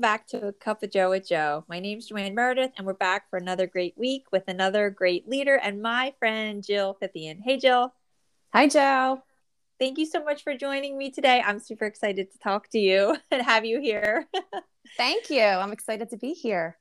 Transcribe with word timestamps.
Back 0.00 0.26
to 0.28 0.48
a 0.48 0.52
cup 0.52 0.82
of 0.82 0.90
Joe 0.90 1.10
with 1.10 1.28
Joe. 1.28 1.64
My 1.68 1.78
name's 1.78 2.06
Joanne 2.06 2.34
Meredith, 2.34 2.72
and 2.78 2.86
we're 2.86 2.94
back 2.94 3.28
for 3.28 3.36
another 3.36 3.66
great 3.66 3.98
week 3.98 4.24
with 4.32 4.44
another 4.48 4.88
great 4.88 5.28
leader 5.28 5.56
and 5.56 5.82
my 5.82 6.14
friend 6.18 6.64
Jill 6.64 6.96
Fithian. 7.02 7.38
Hey, 7.44 7.58
Jill. 7.58 7.92
Hi, 8.54 8.66
Joe. 8.66 9.22
Thank 9.78 9.98
you 9.98 10.06
so 10.06 10.24
much 10.24 10.42
for 10.42 10.56
joining 10.56 10.96
me 10.96 11.10
today. 11.10 11.42
I'm 11.44 11.58
super 11.58 11.84
excited 11.84 12.32
to 12.32 12.38
talk 12.38 12.70
to 12.70 12.78
you 12.78 13.14
and 13.30 13.42
have 13.42 13.66
you 13.66 13.78
here. 13.78 14.26
Thank 14.96 15.28
you. 15.28 15.42
I'm 15.42 15.72
excited 15.72 16.08
to 16.10 16.16
be 16.16 16.32
here. 16.32 16.78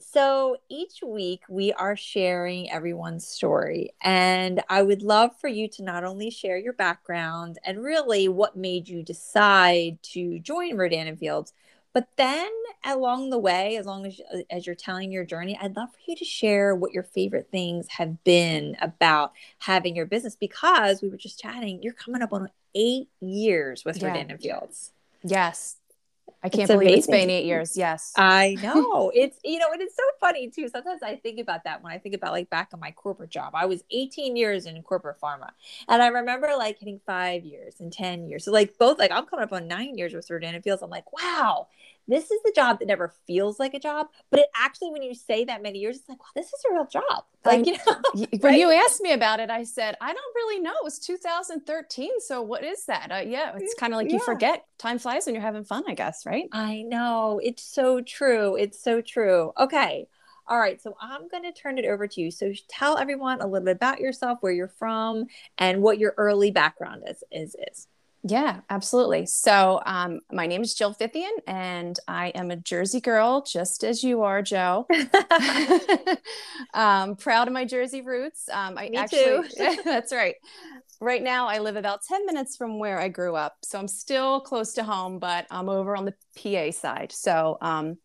So 0.00 0.56
each 0.68 1.02
week 1.06 1.42
we 1.48 1.72
are 1.72 1.96
sharing 1.96 2.68
everyone's 2.68 3.28
story. 3.28 3.90
And 4.02 4.60
I 4.68 4.82
would 4.82 5.02
love 5.02 5.30
for 5.40 5.48
you 5.48 5.68
to 5.68 5.84
not 5.84 6.02
only 6.02 6.30
share 6.30 6.58
your 6.58 6.72
background 6.72 7.58
and 7.64 7.82
really 7.82 8.26
what 8.26 8.56
made 8.56 8.88
you 8.88 9.04
decide 9.04 10.02
to 10.14 10.40
join 10.40 10.76
Rodan 10.76 11.06
and 11.06 11.18
Fields, 11.18 11.52
but 11.94 12.08
then 12.16 12.50
along 12.84 13.30
the 13.30 13.38
way, 13.38 13.76
as 13.76 13.86
long 13.86 14.04
as 14.04 14.20
uh, 14.32 14.38
as 14.50 14.66
you're 14.66 14.74
telling 14.74 15.10
your 15.12 15.24
journey, 15.24 15.56
I'd 15.60 15.76
love 15.76 15.90
for 15.90 15.98
you 16.06 16.16
to 16.16 16.24
share 16.24 16.74
what 16.74 16.92
your 16.92 17.04
favorite 17.04 17.48
things 17.50 17.86
have 17.88 18.22
been 18.24 18.76
about 18.82 19.32
having 19.60 19.96
your 19.96 20.04
business 20.04 20.36
because 20.36 21.00
we 21.00 21.08
were 21.08 21.16
just 21.16 21.40
chatting. 21.40 21.82
You're 21.82 21.94
coming 21.94 22.20
up 22.20 22.32
on 22.32 22.50
eight 22.74 23.08
years 23.20 23.84
with 23.84 24.02
yeah. 24.02 24.14
and 24.14 24.40
Fields. 24.40 24.92
Yes. 25.22 25.76
I 26.42 26.50
can't 26.50 26.64
it's 26.64 26.72
believe 26.72 26.88
amazing. 26.88 26.98
it's 26.98 27.06
been 27.06 27.30
eight 27.30 27.46
years. 27.46 27.74
Yes. 27.74 28.12
I 28.16 28.58
know. 28.62 29.10
it's, 29.14 29.38
you 29.42 29.58
know, 29.58 29.72
and 29.72 29.80
it's 29.80 29.96
so 29.96 30.02
funny 30.20 30.50
too. 30.50 30.68
Sometimes 30.68 31.02
I 31.02 31.16
think 31.16 31.40
about 31.40 31.64
that 31.64 31.82
when 31.82 31.90
I 31.90 31.98
think 31.98 32.14
about 32.14 32.32
like 32.32 32.50
back 32.50 32.70
in 32.74 32.80
my 32.80 32.90
corporate 32.90 33.30
job. 33.30 33.52
I 33.54 33.64
was 33.64 33.82
18 33.90 34.36
years 34.36 34.66
in 34.66 34.82
corporate 34.82 35.18
pharma. 35.20 35.50
And 35.88 36.02
I 36.02 36.08
remember 36.08 36.48
like 36.58 36.78
hitting 36.78 37.00
five 37.06 37.44
years 37.44 37.76
and 37.80 37.90
10 37.90 38.28
years. 38.28 38.44
So 38.44 38.52
like 38.52 38.76
both, 38.76 38.98
like 38.98 39.10
I'm 39.10 39.24
coming 39.24 39.44
up 39.44 39.52
on 39.54 39.68
nine 39.68 39.96
years 39.96 40.12
with 40.12 40.28
Rodan 40.30 40.54
and 40.54 40.62
Fields. 40.62 40.82
I'm 40.82 40.90
like, 40.90 41.10
wow, 41.14 41.68
this 42.06 42.30
is 42.30 42.40
the 42.44 42.52
job 42.54 42.78
that 42.78 42.86
never 42.86 43.14
feels 43.26 43.58
like 43.58 43.74
a 43.74 43.78
job, 43.78 44.08
but 44.30 44.40
it 44.40 44.46
actually, 44.54 44.90
when 44.90 45.02
you 45.02 45.14
say 45.14 45.44
that 45.44 45.62
many 45.62 45.78
years, 45.78 45.96
it's 45.96 46.08
like, 46.08 46.20
wow, 46.20 46.26
this 46.34 46.46
is 46.46 46.64
a 46.70 46.74
real 46.74 46.86
job. 46.86 47.24
Like, 47.44 47.66
you 47.66 47.72
know, 47.72 48.00
when 48.14 48.40
right? 48.42 48.58
you 48.58 48.70
asked 48.70 49.00
me 49.00 49.12
about 49.12 49.40
it, 49.40 49.50
I 49.50 49.64
said, 49.64 49.96
I 50.00 50.12
don't 50.12 50.34
really 50.34 50.60
know. 50.60 50.72
It 50.72 50.84
was 50.84 50.98
2013. 50.98 52.20
So 52.20 52.42
what 52.42 52.64
is 52.64 52.84
that? 52.86 53.10
Uh, 53.10 53.22
yeah, 53.26 53.52
it's 53.56 53.74
kind 53.74 53.92
of 53.92 53.98
like 53.98 54.08
yeah. 54.08 54.14
you 54.14 54.20
forget. 54.20 54.64
Time 54.78 54.98
flies 54.98 55.26
when 55.26 55.34
you're 55.34 55.42
having 55.42 55.64
fun, 55.64 55.84
I 55.88 55.94
guess, 55.94 56.26
right? 56.26 56.48
I 56.52 56.82
know. 56.82 57.40
It's 57.42 57.62
so 57.62 58.00
true. 58.00 58.56
It's 58.56 58.82
so 58.82 59.00
true. 59.00 59.52
Okay. 59.58 60.06
All 60.46 60.58
right, 60.58 60.80
so 60.80 60.94
I'm 61.00 61.26
going 61.28 61.44
to 61.44 61.52
turn 61.52 61.78
it 61.78 61.86
over 61.86 62.06
to 62.06 62.20
you. 62.20 62.30
So 62.30 62.52
tell 62.68 62.98
everyone 62.98 63.40
a 63.40 63.46
little 63.46 63.64
bit 63.64 63.76
about 63.76 64.00
yourself, 64.00 64.38
where 64.42 64.52
you're 64.52 64.68
from, 64.68 65.24
and 65.56 65.80
what 65.80 65.98
your 65.98 66.12
early 66.18 66.50
background 66.50 67.04
is 67.08 67.24
is 67.32 67.56
is. 67.70 67.88
Yeah, 68.26 68.60
absolutely. 68.70 69.26
So, 69.26 69.82
um, 69.84 70.20
my 70.32 70.46
name 70.46 70.62
is 70.62 70.72
Jill 70.72 70.94
Fithian, 70.94 71.28
and 71.46 71.98
I 72.08 72.28
am 72.28 72.50
a 72.50 72.56
Jersey 72.56 73.02
girl, 73.02 73.42
just 73.42 73.84
as 73.84 74.02
you 74.02 74.22
are, 74.22 74.40
Joe. 74.40 74.86
um, 76.74 77.16
proud 77.16 77.48
of 77.48 77.52
my 77.52 77.66
Jersey 77.66 78.00
roots. 78.00 78.48
Um, 78.50 78.78
I 78.78 78.88
Me 78.88 78.96
actually, 78.96 79.46
too. 79.50 79.76
that's 79.84 80.10
right. 80.10 80.36
Right 81.02 81.22
now, 81.22 81.48
I 81.48 81.58
live 81.58 81.76
about 81.76 82.00
10 82.08 82.24
minutes 82.24 82.56
from 82.56 82.78
where 82.78 82.98
I 82.98 83.08
grew 83.08 83.36
up. 83.36 83.56
So, 83.62 83.78
I'm 83.78 83.88
still 83.88 84.40
close 84.40 84.72
to 84.74 84.84
home, 84.84 85.18
but 85.18 85.46
I'm 85.50 85.68
over 85.68 85.94
on 85.94 86.06
the 86.06 86.14
PA 86.42 86.70
side. 86.70 87.12
So, 87.12 87.58
um, 87.60 87.98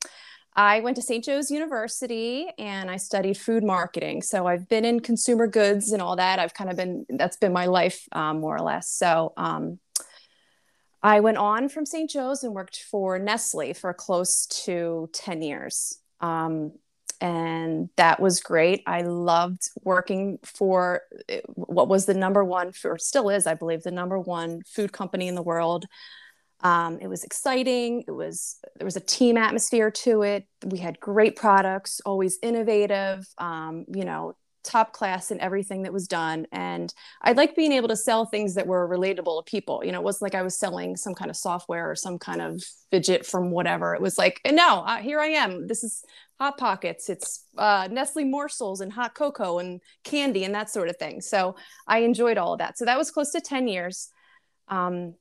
I 0.53 0.81
went 0.81 0.97
to 0.97 1.01
St. 1.01 1.23
Joe's 1.23 1.49
University 1.49 2.47
and 2.57 2.91
I 2.91 2.97
studied 2.97 3.37
food 3.37 3.63
marketing. 3.63 4.21
So 4.23 4.47
I've 4.47 4.67
been 4.67 4.83
in 4.83 4.99
consumer 4.99 5.47
goods 5.47 5.93
and 5.93 6.01
all 6.01 6.17
that. 6.17 6.39
I've 6.39 6.53
kind 6.53 6.69
of 6.69 6.75
been, 6.75 7.05
that's 7.07 7.37
been 7.37 7.53
my 7.53 7.67
life 7.67 8.05
um, 8.11 8.41
more 8.41 8.57
or 8.57 8.61
less. 8.61 8.89
So 8.91 9.31
um, 9.37 9.79
I 11.01 11.19
went 11.21 11.37
on 11.37 11.69
from 11.69 11.85
St. 11.85 12.09
Joe's 12.09 12.43
and 12.43 12.53
worked 12.53 12.83
for 12.89 13.17
Nestle 13.19 13.73
for 13.73 13.93
close 13.93 14.45
to 14.65 15.09
10 15.13 15.41
years. 15.41 15.99
Um, 16.19 16.73
and 17.21 17.89
that 17.97 18.19
was 18.19 18.39
great. 18.39 18.81
I 18.85 19.01
loved 19.01 19.69
working 19.83 20.39
for 20.43 21.01
eh, 21.27 21.41
what 21.55 21.87
was 21.87 22.05
the 22.05 22.13
number 22.13 22.43
one, 22.43 22.71
for 22.71 22.97
still 22.97 23.29
is, 23.29 23.45
I 23.45 23.55
believe, 23.55 23.83
the 23.83 23.91
number 23.91 24.19
one 24.19 24.61
food 24.65 24.93
company 24.93 25.27
in 25.27 25.35
the 25.35 25.41
world. 25.41 25.85
Um, 26.61 26.99
it 27.01 27.07
was 27.07 27.23
exciting. 27.23 28.03
It 28.07 28.11
was 28.11 28.57
there 28.77 28.85
was 28.85 28.97
a 28.97 29.01
team 29.01 29.37
atmosphere 29.37 29.91
to 29.91 30.23
it. 30.23 30.45
We 30.65 30.77
had 30.79 30.99
great 30.99 31.35
products, 31.35 32.01
always 32.05 32.37
innovative. 32.41 33.25
Um, 33.37 33.85
you 33.93 34.03
know, 34.05 34.35
top 34.63 34.93
class 34.93 35.31
in 35.31 35.39
everything 35.39 35.83
that 35.83 35.93
was 35.93 36.07
done. 36.07 36.45
And 36.51 36.93
I 37.21 37.31
like 37.31 37.55
being 37.55 37.71
able 37.71 37.87
to 37.87 37.95
sell 37.95 38.25
things 38.25 38.55
that 38.55 38.67
were 38.67 38.87
relatable 38.87 39.43
to 39.43 39.49
people. 39.49 39.81
You 39.83 39.91
know, 39.91 39.99
it 39.99 40.03
wasn't 40.03 40.23
like 40.23 40.35
I 40.35 40.41
was 40.41 40.57
selling 40.57 40.95
some 40.95 41.15
kind 41.15 41.31
of 41.31 41.37
software 41.37 41.89
or 41.89 41.95
some 41.95 42.19
kind 42.19 42.41
of 42.41 42.63
fidget 42.91 43.25
from 43.25 43.51
whatever. 43.51 43.93
It 43.95 44.01
was 44.01 44.17
like, 44.17 44.41
no, 44.49 44.79
uh, 44.81 44.97
here 44.97 45.19
I 45.19 45.27
am. 45.27 45.67
This 45.67 45.83
is 45.83 46.03
Hot 46.39 46.57
Pockets. 46.57 47.09
It's 47.09 47.45
uh, 47.57 47.87
Nestle 47.91 48.25
morsels 48.25 48.81
and 48.81 48.91
hot 48.91 49.15
cocoa 49.15 49.59
and 49.59 49.81
candy 50.03 50.43
and 50.43 50.55
that 50.55 50.69
sort 50.69 50.89
of 50.89 50.97
thing. 50.97 51.21
So 51.21 51.55
I 51.87 51.99
enjoyed 51.99 52.37
all 52.37 52.53
of 52.53 52.59
that. 52.59 52.77
So 52.77 52.85
that 52.85 52.97
was 52.97 53.11
close 53.11 53.31
to 53.31 53.41
10 53.41 53.67
years. 53.67 54.09
Um, 54.67 55.15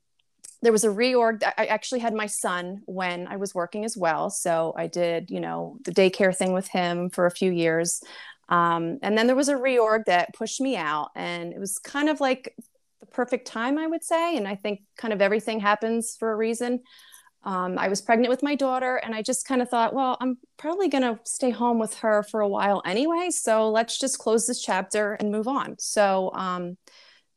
there 0.62 0.72
was 0.72 0.84
a 0.84 0.88
reorg. 0.88 1.43
I 1.56 1.66
actually 1.66 2.00
had 2.00 2.15
my 2.15 2.26
son 2.26 2.82
when 2.87 3.28
I 3.28 3.37
was 3.37 3.55
working 3.55 3.84
as 3.84 3.97
well. 3.97 4.28
So 4.31 4.75
I 4.76 4.88
did, 4.88 5.31
you 5.31 5.41
know, 5.41 5.78
the 5.84 5.93
daycare 5.93 6.37
thing 6.37 6.53
with 6.53 6.69
him 6.69 7.10
for 7.10 7.26
a 7.26 7.31
few 7.31 7.53
years. 7.53 8.03
Um, 8.48 8.98
and 9.03 9.16
then 9.16 9.26
there 9.26 9.36
was 9.36 9.48
a 9.48 9.54
reorg 9.54 10.06
that 10.06 10.34
pushed 10.34 10.60
me 10.60 10.76
out, 10.76 11.10
and 11.14 11.53
it 11.53 11.59
was 11.59 11.78
kind 11.78 12.09
of 12.09 12.20
like 12.20 12.54
the 13.00 13.06
perfect 13.06 13.47
time, 13.47 13.78
I 13.78 13.86
would 13.86 14.03
say. 14.03 14.36
And 14.36 14.48
I 14.48 14.54
think 14.54 14.81
kind 14.97 15.12
of 15.12 15.20
everything 15.20 15.60
happens 15.60 16.16
for 16.19 16.32
a 16.32 16.36
reason. 16.36 16.81
Um, 17.44 17.78
I 17.78 17.88
was 17.88 18.00
pregnant 18.03 18.31
with 18.31 18.42
my 18.42 18.54
daughter, 18.54 18.97
and 18.97 19.14
I 19.14 19.22
just 19.22 19.47
kind 19.47 19.62
of 19.62 19.69
thought, 19.69 19.94
well, 19.94 20.16
I'm 20.20 20.38
probably 20.56 20.88
going 20.88 21.03
to 21.03 21.20
stay 21.25 21.50
home 21.50 21.78
with 21.78 21.94
her 21.98 22.22
for 22.22 22.41
a 22.41 22.48
while 22.48 22.82
anyway. 22.84 23.28
So 23.31 23.70
let's 23.70 23.98
just 23.98 24.19
close 24.19 24.47
this 24.47 24.60
chapter 24.60 25.12
and 25.14 25.31
move 25.31 25.47
on. 25.47 25.76
So 25.78 26.32
um, 26.34 26.76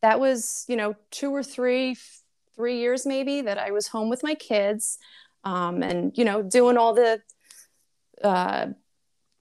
that 0.02 0.20
was, 0.20 0.66
you 0.68 0.76
know, 0.76 0.96
two 1.12 1.32
or 1.32 1.44
three, 1.44 1.96
three 2.56 2.80
years 2.80 3.06
maybe 3.06 3.42
that 3.42 3.58
I 3.58 3.72
was 3.72 3.88
home 3.88 4.10
with 4.10 4.24
my 4.24 4.34
kids 4.34 4.98
um, 5.44 5.84
and, 5.84 6.18
you 6.18 6.26
know, 6.26 6.42
doing 6.42 6.78
all 6.78 6.94
the 6.94 7.22
uh, 8.24 8.68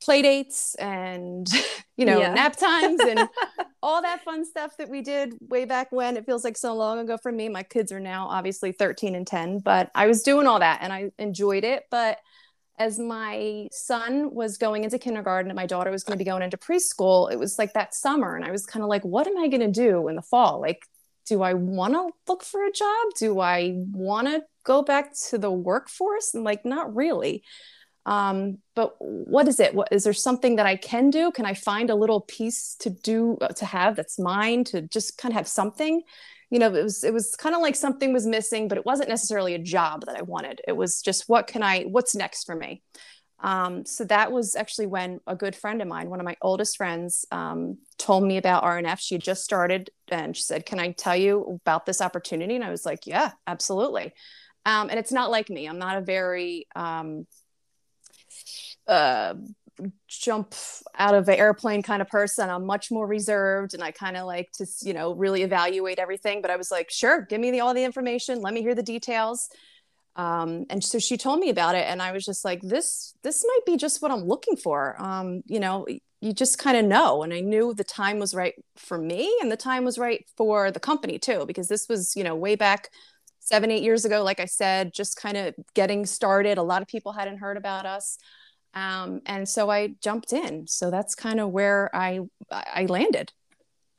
play 0.01 0.23
dates 0.23 0.75
and 0.77 1.49
you 1.97 2.05
know 2.05 2.21
yeah. 2.21 2.33
nap 2.33 2.57
times 2.57 3.01
and 3.01 3.29
all 3.83 4.03
that 4.03 4.23
fun 4.25 4.45
stuff 4.45 4.77
that 4.77 4.89
we 4.89 5.03
did 5.03 5.35
way 5.41 5.65
back 5.65 5.91
when. 5.93 6.17
It 6.17 6.27
feels 6.27 6.45
like 6.45 6.57
so 6.57 6.75
long 6.75 6.99
ago 6.99 7.17
for 7.17 7.33
me. 7.33 7.49
My 7.49 7.63
kids 7.63 7.93
are 7.93 8.01
now 8.01 8.27
obviously 8.29 8.73
13 8.73 9.15
and 9.15 9.27
10 9.27 9.61
but 9.61 9.91
i 9.95 10.07
was 10.07 10.23
doing 10.23 10.47
all 10.47 10.61
that 10.61 10.81
and 10.83 10.93
i 10.93 11.11
enjoyed 11.19 11.65
it. 11.65 11.85
But 11.91 12.19
as 12.79 12.99
my 12.99 13.69
son 13.73 14.35
was 14.35 14.57
going 14.57 14.85
into 14.85 14.99
kindergarten 14.99 15.51
and 15.51 15.57
my 15.57 15.67
daughter 15.67 15.91
was 15.91 16.03
going 16.03 16.19
to 16.19 16.25
be 16.25 16.29
going 16.29 16.43
into 16.43 16.57
preschool 16.57 17.31
it 17.31 17.39
was 17.39 17.59
like 17.59 17.75
that 17.75 17.95
summer 17.95 18.37
and 18.37 18.43
i 18.43 18.51
was 18.51 18.65
kind 18.65 18.83
of 18.83 18.89
like 18.89 19.05
what 19.05 19.27
am 19.27 19.37
i 19.37 19.49
going 19.49 19.61
to 19.61 19.69
do 19.69 20.09
in 20.09 20.17
the 20.17 20.23
fall? 20.23 20.61
Like 20.61 20.83
do 21.27 21.43
i 21.43 21.55
want 21.55 21.95
to 21.95 22.11
look 22.27 22.43
for 22.43 22.65
a 22.65 22.73
job? 22.73 23.07
Do 23.19 23.41
i 23.41 23.75
want 23.93 24.27
to 24.29 24.43
go 24.65 24.83
back 24.83 25.15
to 25.29 25.39
the 25.39 25.51
workforce? 25.51 26.35
And 26.35 26.45
like 26.45 26.65
not 26.65 26.95
really 26.95 27.45
um, 28.07 28.59
but 28.75 28.95
what 28.99 29.47
is 29.47 29.61
it 29.61 29.75
what 29.75 29.89
is 29.93 30.05
there 30.05 30.13
something 30.13 30.57
that 30.57 30.67
i 30.67 30.77
can 30.77 31.11
do 31.11 31.31
can 31.31 31.45
i 31.45 31.55
find 31.55 31.91
a 31.91 31.95
little 31.95 32.21
piece 32.23 32.75
to 32.77 32.91
do 32.91 33.37
uh, 33.41 33.49
to 33.49 33.65
have 33.65 33.97
that's 33.97 34.19
mine 34.19 34.65
to 34.65 34.83
just 34.83 35.19
kind 35.19 35.33
of 35.33 35.37
have 35.37 35.49
something 35.49 36.03
you 36.51 36.59
know 36.59 36.75
it 36.75 36.83
was 36.83 37.05
it 37.05 37.13
was 37.13 37.37
kind 37.37 37.55
of 37.55 37.61
like 37.61 37.77
something 37.77 38.13
was 38.13 38.27
missing 38.27 38.69
but 38.69 38.79
it 38.79 38.87
wasn't 38.87 39.09
necessarily 39.09 39.55
a 39.55 39.59
job 39.59 40.05
that 40.07 40.17
i 40.17 40.23
wanted 40.23 40.61
it 40.67 40.73
was 40.77 41.03
just 41.03 41.29
what 41.29 41.47
can 41.47 41.63
i 41.63 41.83
what's 41.83 42.15
next 42.15 42.45
for 42.45 42.55
me 42.57 42.83
Um, 43.43 43.87
so 43.87 44.05
that 44.05 44.33
was 44.33 44.55
actually 44.55 44.87
when 44.87 45.21
a 45.27 45.35
good 45.35 45.57
friend 45.57 45.81
of 45.81 45.89
mine, 45.89 46.11
one 46.11 46.21
of 46.21 46.27
my 46.27 46.37
oldest 46.43 46.77
friends, 46.77 47.25
um, 47.31 47.79
told 47.97 48.23
me 48.25 48.37
about 48.37 48.65
RNF. 48.65 49.01
She 49.01 49.15
had 49.15 49.23
just 49.23 49.45
started 49.45 49.91
and 50.09 50.37
she 50.37 50.43
said, 50.43 50.67
Can 50.67 50.79
I 50.79 50.93
tell 50.93 51.17
you 51.17 51.59
about 51.65 51.87
this 51.87 52.03
opportunity? 52.03 52.55
And 52.55 52.65
I 52.65 52.71
was 52.71 52.85
like, 52.85 53.07
Yeah, 53.07 53.33
absolutely. 53.47 54.13
Um, 54.67 54.91
and 54.91 54.99
it's 54.99 55.13
not 55.13 55.31
like 55.31 55.49
me. 55.49 55.67
I'm 55.67 55.79
not 55.79 55.97
a 55.97 56.03
very 56.03 56.67
um, 56.77 57.27
uh, 58.87 59.35
jump 60.09 60.55
out 60.99 61.15
of 61.15 61.29
an 61.29 61.37
airplane 61.37 61.83
kind 61.83 62.03
of 62.03 62.09
person. 62.09 62.51
I'm 62.51 62.67
much 62.67 62.91
more 62.91 63.07
reserved 63.07 63.75
and 63.75 63.83
I 63.83 63.91
kind 63.91 64.17
of 64.17 64.27
like 64.27 64.53
to, 64.53 64.67
you 64.83 64.93
know, 64.93 65.15
really 65.15 65.43
evaluate 65.43 65.99
everything. 65.99 66.43
But 66.43 66.51
I 66.51 66.57
was 66.57 66.71
like, 66.71 66.91
sure, 66.91 67.23
give 67.23 67.41
me 67.41 67.51
the, 67.51 67.61
all 67.61 67.75
the 67.75 67.85
information. 67.85 68.43
Let 68.43 68.53
me 68.53 68.61
hear 68.61 68.75
the 68.75 68.83
details 68.83 69.49
um, 70.17 70.67
and 70.71 70.83
so 70.83 70.99
she 70.99 71.17
told 71.17 71.39
me 71.41 71.51
about 71.51 71.75
it 71.75 71.87
and 71.87 72.03
i 72.03 72.13
was 72.13 72.25
just 72.25 72.45
like 72.45 72.61
this 72.63 73.15
this 73.23 73.45
might 73.47 73.65
be 73.67 73.77
just 73.77 74.03
what 74.03 74.11
i'm 74.11 74.25
looking 74.25 74.57
for 74.57 75.01
um, 75.01 75.43
you 75.47 75.61
know 75.61 75.87
you 76.21 76.33
just 76.35 76.59
kind 76.59 76.77
of 76.77 76.85
know 76.85 77.23
and 77.23 77.33
i 77.33 77.41
knew 77.41 77.73
the 77.73 77.85
time 77.85 78.19
was 78.19 78.35
right 78.35 78.55
for 78.77 78.99
me 78.99 79.35
and 79.41 79.51
the 79.51 79.57
time 79.57 79.85
was 79.85 79.99
right 79.99 80.27
for 80.37 80.71
the 80.71 80.81
company 80.81 81.19
too 81.19 81.45
because 81.47 81.69
this 81.69 81.89
was 81.89 82.15
you 82.17 82.25
know 82.25 82.35
way 82.35 82.57
back 82.57 82.91
seven 83.41 83.71
eight 83.71 83.83
years 83.83 84.05
ago 84.05 84.23
like 84.23 84.39
i 84.39 84.45
said 84.45 84.93
just 84.93 85.17
kind 85.17 85.37
of 85.37 85.55
getting 85.75 86.07
started 86.07 86.59
a 86.59 86.63
lot 86.63 86.83
of 86.83 86.89
people 86.89 87.13
hadn't 87.13 87.39
heard 87.39 87.57
about 87.57 87.87
us. 87.87 88.19
Um, 88.73 89.21
and 89.27 89.49
so 89.49 89.69
i 89.69 89.95
jumped 90.01 90.33
in. 90.33 90.67
So 90.69 90.91
that's 90.91 91.15
kind 91.15 91.41
of 91.41 91.51
where 91.51 91.91
i 91.93 92.21
i 92.51 92.87
landed 92.87 93.33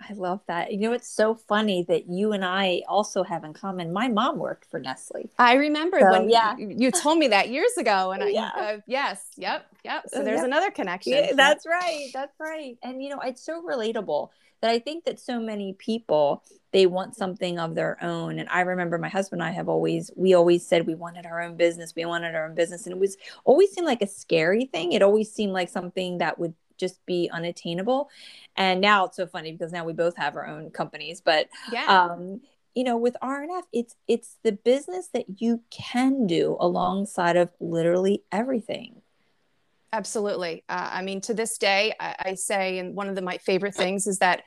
I 0.09 0.13
love 0.13 0.41
that. 0.47 0.71
You 0.71 0.79
know, 0.79 0.93
it's 0.93 1.07
so 1.07 1.35
funny 1.35 1.83
that 1.87 2.07
you 2.07 2.33
and 2.33 2.43
I 2.43 2.81
also 2.87 3.23
have 3.23 3.43
in 3.43 3.53
common. 3.53 3.93
My 3.93 4.07
mom 4.07 4.37
worked 4.37 4.65
for 4.65 4.79
Nestle. 4.79 5.29
I 5.37 5.53
remember 5.53 5.99
so, 5.99 6.11
when 6.11 6.29
yeah. 6.29 6.55
you, 6.57 6.73
you, 6.77 6.91
told 6.91 7.17
me 7.17 7.27
that 7.29 7.49
years 7.49 7.71
ago. 7.77 8.11
And 8.11 8.31
yeah. 8.31 8.51
I, 8.55 8.59
uh, 8.59 8.79
yes, 8.87 9.27
yep, 9.37 9.65
yep. 9.83 10.05
So 10.07 10.23
there's 10.23 10.37
yep. 10.37 10.45
another 10.45 10.71
connection. 10.71 11.13
Yeah, 11.13 11.33
that's 11.35 11.65
right. 11.65 12.09
That's 12.13 12.39
right. 12.39 12.77
And, 12.83 13.03
you 13.03 13.09
know, 13.09 13.19
it's 13.19 13.43
so 13.43 13.61
relatable 13.61 14.29
that 14.61 14.71
I 14.71 14.79
think 14.79 15.05
that 15.05 15.19
so 15.19 15.39
many 15.39 15.73
people, 15.73 16.43
they 16.71 16.85
want 16.85 17.15
something 17.15 17.59
of 17.59 17.75
their 17.75 17.97
own. 18.03 18.39
And 18.39 18.47
I 18.49 18.61
remember 18.61 18.97
my 18.97 19.09
husband 19.09 19.41
and 19.41 19.49
I 19.49 19.53
have 19.53 19.67
always, 19.67 20.11
we 20.15 20.33
always 20.33 20.65
said 20.65 20.87
we 20.87 20.95
wanted 20.95 21.25
our 21.25 21.41
own 21.41 21.57
business. 21.57 21.93
We 21.95 22.05
wanted 22.05 22.35
our 22.35 22.47
own 22.47 22.55
business. 22.55 22.85
And 22.85 22.93
it 22.93 22.99
was 22.99 23.17
always 23.43 23.71
seemed 23.71 23.87
like 23.87 24.01
a 24.01 24.07
scary 24.07 24.65
thing. 24.65 24.93
It 24.93 25.01
always 25.01 25.31
seemed 25.31 25.53
like 25.53 25.69
something 25.69 26.19
that 26.19 26.39
would 26.39 26.53
just 26.81 27.05
be 27.05 27.29
unattainable. 27.31 28.09
And 28.57 28.81
now 28.81 29.05
it's 29.05 29.15
so 29.15 29.25
funny 29.25 29.53
because 29.53 29.71
now 29.71 29.85
we 29.85 29.93
both 29.93 30.17
have 30.17 30.35
our 30.35 30.45
own 30.45 30.71
companies, 30.71 31.21
but 31.21 31.47
yeah. 31.71 31.85
um, 31.85 32.41
you 32.75 32.83
know, 32.83 32.97
with 32.97 33.15
RNF, 33.21 33.63
it's 33.71 33.95
it's 34.07 34.37
the 34.43 34.51
business 34.51 35.09
that 35.13 35.41
you 35.41 35.61
can 35.69 36.27
do 36.27 36.57
alongside 36.59 37.37
of 37.37 37.49
literally 37.59 38.23
everything. 38.31 39.01
Absolutely. 39.93 40.63
Uh, 40.69 40.89
I 40.93 41.01
mean, 41.01 41.19
to 41.21 41.33
this 41.33 41.57
day, 41.57 41.93
I, 41.99 42.15
I 42.19 42.35
say, 42.35 42.79
and 42.79 42.95
one 42.95 43.09
of 43.09 43.15
the, 43.15 43.21
my 43.21 43.37
favorite 43.39 43.75
things 43.75 44.07
is 44.07 44.19
that 44.19 44.43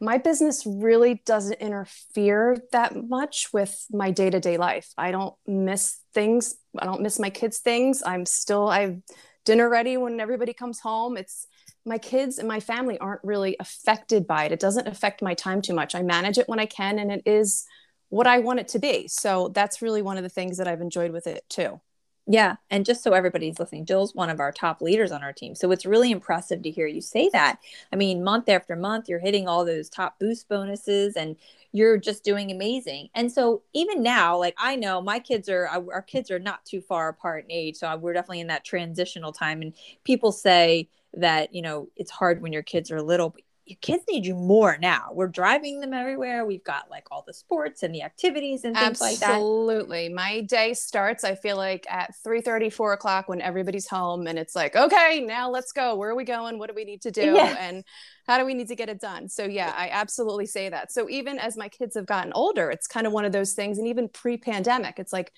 my 0.00 0.18
business 0.18 0.64
really 0.66 1.22
doesn't 1.26 1.60
interfere 1.60 2.58
that 2.72 2.94
much 2.94 3.48
with 3.52 3.86
my 3.90 4.10
day 4.10 4.30
to 4.30 4.38
day 4.38 4.56
life. 4.56 4.92
I 4.96 5.10
don't 5.10 5.34
miss 5.46 5.98
things. 6.12 6.56
I 6.78 6.84
don't 6.84 7.00
miss 7.00 7.18
my 7.18 7.30
kids' 7.30 7.58
things. 7.58 8.02
I'm 8.04 8.26
still, 8.26 8.68
I've 8.68 9.00
dinner 9.44 9.68
ready 9.68 9.96
when 9.96 10.20
everybody 10.20 10.52
comes 10.52 10.80
home. 10.80 11.16
It's 11.16 11.46
my 11.84 11.98
kids 11.98 12.38
and 12.38 12.48
my 12.48 12.60
family 12.60 12.98
aren't 12.98 13.22
really 13.24 13.56
affected 13.60 14.26
by 14.26 14.44
it. 14.44 14.52
It 14.52 14.60
doesn't 14.60 14.88
affect 14.88 15.22
my 15.22 15.34
time 15.34 15.60
too 15.62 15.74
much. 15.74 15.94
I 15.94 16.02
manage 16.02 16.38
it 16.38 16.48
when 16.48 16.60
I 16.60 16.66
can, 16.66 16.98
and 16.98 17.12
it 17.12 17.22
is 17.26 17.66
what 18.08 18.26
I 18.26 18.38
want 18.38 18.60
it 18.60 18.68
to 18.68 18.78
be. 18.78 19.08
So 19.08 19.48
that's 19.48 19.82
really 19.82 20.02
one 20.02 20.16
of 20.16 20.22
the 20.22 20.28
things 20.28 20.58
that 20.58 20.68
I've 20.68 20.80
enjoyed 20.80 21.10
with 21.10 21.26
it 21.26 21.44
too. 21.48 21.80
Yeah. 22.26 22.56
And 22.70 22.86
just 22.86 23.02
so 23.02 23.12
everybody's 23.12 23.58
listening, 23.58 23.84
Jill's 23.84 24.14
one 24.14 24.30
of 24.30 24.40
our 24.40 24.50
top 24.50 24.80
leaders 24.80 25.12
on 25.12 25.22
our 25.22 25.32
team. 25.32 25.54
So 25.54 25.70
it's 25.72 25.84
really 25.84 26.10
impressive 26.10 26.62
to 26.62 26.70
hear 26.70 26.86
you 26.86 27.02
say 27.02 27.28
that. 27.34 27.58
I 27.92 27.96
mean, 27.96 28.24
month 28.24 28.48
after 28.48 28.76
month, 28.76 29.10
you're 29.10 29.18
hitting 29.18 29.46
all 29.46 29.64
those 29.64 29.90
top 29.90 30.18
boost 30.18 30.48
bonuses 30.48 31.16
and 31.16 31.36
you're 31.72 31.98
just 31.98 32.24
doing 32.24 32.50
amazing. 32.50 33.08
And 33.14 33.30
so 33.30 33.62
even 33.74 34.02
now, 34.02 34.38
like 34.38 34.54
I 34.56 34.76
know 34.76 35.02
my 35.02 35.18
kids 35.18 35.50
are, 35.50 35.66
our 35.66 36.02
kids 36.02 36.30
are 36.30 36.38
not 36.38 36.64
too 36.64 36.80
far 36.80 37.10
apart 37.10 37.44
in 37.44 37.52
age. 37.52 37.76
So 37.76 37.94
we're 37.96 38.14
definitely 38.14 38.40
in 38.40 38.46
that 38.46 38.64
transitional 38.64 39.32
time. 39.32 39.60
And 39.60 39.74
people 40.04 40.32
say, 40.32 40.88
that 41.16 41.54
you 41.54 41.62
know 41.62 41.88
it's 41.96 42.10
hard 42.10 42.42
when 42.42 42.52
your 42.52 42.62
kids 42.62 42.90
are 42.90 43.00
little 43.02 43.30
but 43.30 43.42
your 43.66 43.78
kids 43.80 44.04
need 44.10 44.26
you 44.26 44.34
more 44.34 44.76
now. 44.78 45.08
We're 45.12 45.28
driving 45.28 45.80
them 45.80 45.94
everywhere. 45.94 46.44
We've 46.44 46.64
got 46.64 46.90
like 46.90 47.06
all 47.10 47.24
the 47.26 47.32
sports 47.32 47.82
and 47.82 47.94
the 47.94 48.02
activities 48.02 48.64
and 48.64 48.76
things 48.76 49.00
Absolutely. 49.00 49.12
like 49.12 49.20
that. 49.20 49.30
Absolutely. 49.30 50.08
My 50.10 50.40
day 50.42 50.74
starts 50.74 51.24
i 51.24 51.34
feel 51.34 51.56
like 51.56 51.86
at 51.88 52.14
3 52.22 52.42
30 52.42 52.68
4 52.68 52.92
o'clock 52.92 53.28
when 53.28 53.40
everybody's 53.40 53.88
home 53.88 54.26
and 54.26 54.38
it's 54.38 54.54
like 54.54 54.76
okay 54.76 55.24
now 55.26 55.50
let's 55.50 55.72
go. 55.72 55.96
Where 55.96 56.10
are 56.10 56.14
we 56.14 56.24
going? 56.24 56.58
What 56.58 56.68
do 56.68 56.74
we 56.74 56.84
need 56.84 57.02
to 57.02 57.10
do? 57.10 57.22
Yeah. 57.22 57.56
and 57.58 57.84
how 58.26 58.38
do 58.38 58.44
we 58.44 58.54
need 58.54 58.68
to 58.68 58.76
get 58.76 58.90
it 58.90 59.00
done? 59.00 59.28
So 59.30 59.44
yeah 59.44 59.72
i 59.76 59.88
absolutely 59.90 60.46
say 60.46 60.68
that. 60.68 60.92
So 60.92 61.08
even 61.08 61.38
as 61.38 61.56
my 61.56 61.70
kids 61.70 61.96
have 61.96 62.06
gotten 62.06 62.32
older 62.34 62.70
it's 62.70 62.86
kind 62.86 63.06
of 63.06 63.14
one 63.14 63.24
of 63.24 63.32
those 63.32 63.54
things 63.54 63.78
and 63.78 63.86
even 63.88 64.08
pre-pandemic 64.10 64.98
it's 64.98 65.12
like 65.12 65.32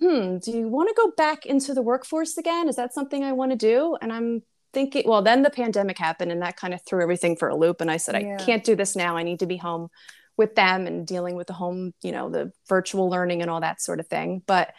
hmm 0.00 0.38
do 0.38 0.52
you 0.52 0.68
want 0.68 0.88
to 0.88 0.94
go 0.96 1.10
back 1.16 1.46
into 1.46 1.74
the 1.74 1.82
workforce 1.82 2.38
again? 2.38 2.68
Is 2.68 2.76
that 2.76 2.94
something 2.94 3.24
i 3.24 3.32
want 3.32 3.50
to 3.50 3.56
do? 3.56 3.96
And 4.00 4.12
i'm 4.12 4.42
thinking 4.72 5.02
well 5.06 5.22
then 5.22 5.42
the 5.42 5.50
pandemic 5.50 5.98
happened 5.98 6.30
and 6.30 6.42
that 6.42 6.56
kind 6.56 6.74
of 6.74 6.80
threw 6.82 7.02
everything 7.02 7.36
for 7.36 7.48
a 7.48 7.56
loop 7.56 7.80
and 7.80 7.90
i 7.90 7.96
said 7.96 8.20
yeah. 8.20 8.36
i 8.38 8.44
can't 8.44 8.64
do 8.64 8.76
this 8.76 8.94
now 8.94 9.16
i 9.16 9.22
need 9.22 9.38
to 9.38 9.46
be 9.46 9.56
home 9.56 9.88
with 10.36 10.54
them 10.54 10.86
and 10.86 11.06
dealing 11.06 11.34
with 11.34 11.46
the 11.46 11.52
home 11.52 11.92
you 12.02 12.12
know 12.12 12.30
the 12.30 12.52
virtual 12.68 13.10
learning 13.10 13.42
and 13.42 13.50
all 13.50 13.60
that 13.60 13.80
sort 13.80 14.00
of 14.00 14.06
thing 14.06 14.42
but 14.46 14.72